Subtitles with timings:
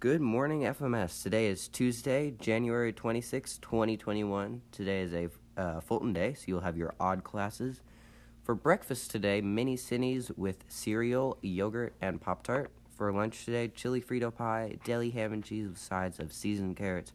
[0.00, 1.24] Good morning, FMS.
[1.24, 4.62] Today is Tuesday, January 26, 2021.
[4.70, 5.28] Today is a
[5.60, 7.80] uh, Fulton day, so you'll have your odd classes.
[8.44, 12.70] For breakfast today, mini cinnies with cereal, yogurt, and Pop Tart.
[12.96, 17.12] For lunch today, chili Frito pie, deli ham and cheese with sides of seasoned carrots,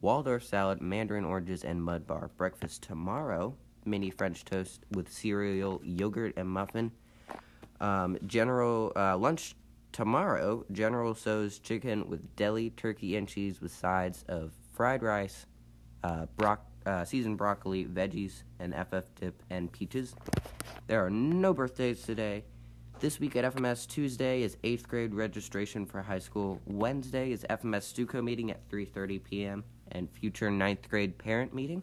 [0.00, 2.30] Waldorf salad, mandarin oranges, and mud bar.
[2.38, 6.90] Breakfast tomorrow, mini French toast with cereal, yogurt, and muffin.
[7.82, 9.56] Um, general uh, lunch
[9.94, 15.46] tomorrow, General Tso's chicken with deli, turkey, and cheese with sides of fried rice,
[16.02, 20.16] uh, broc- uh, seasoned broccoli, veggies, and FF dip and peaches.
[20.88, 22.44] There are no birthdays today.
[22.98, 26.60] This week at FMS, Tuesday is 8th grade registration for high school.
[26.66, 29.64] Wednesday is FMS Stuco meeting at 3.30 p.m.
[29.92, 31.82] and future 9th grade parent meeting.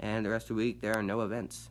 [0.00, 1.70] And the rest of the week, there are no events.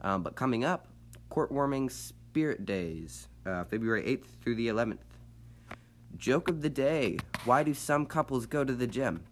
[0.00, 0.86] Um, but coming up,
[1.28, 5.07] court warming spirit days, uh, February 8th through the 11th.
[6.18, 9.24] Joke of the day Why do some couples go to the gym?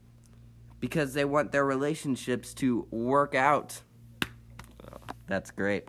[0.79, 3.81] Because they want their relationships to work out.
[5.27, 5.89] That's great.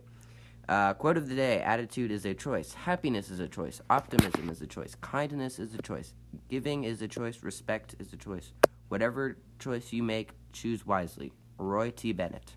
[0.67, 2.73] Uh, quote of the day Attitude is a choice.
[2.73, 3.81] Happiness is a choice.
[3.89, 4.95] Optimism is a choice.
[5.01, 6.13] Kindness is a choice.
[6.49, 7.43] Giving is a choice.
[7.43, 8.51] Respect is a choice.
[8.89, 11.31] Whatever choice you make, choose wisely.
[11.57, 12.11] Roy T.
[12.11, 12.53] Bennett.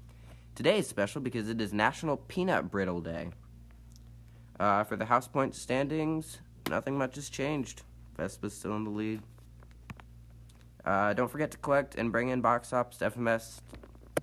[0.54, 3.30] Today is special because it is National Peanut Brittle Day.
[4.58, 7.82] Uh, for the House Point standings, nothing much has changed.
[8.20, 9.22] Vespa's still in the lead.
[10.84, 13.60] Uh, don't forget to collect and bring in box tops to FMS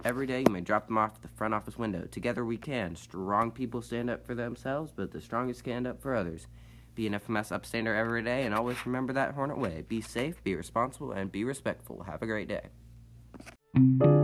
[0.05, 0.43] every day.
[0.47, 2.05] You may drop them off at the front office window.
[2.11, 2.95] Together we can.
[2.95, 6.45] Strong people stand up for themselves, but the strongest stand up for others.
[6.93, 9.83] Be an FMS upstander every day, and always remember that Hornet way.
[9.87, 12.03] Be safe, be responsible, and be respectful.
[12.03, 14.16] Have a great day.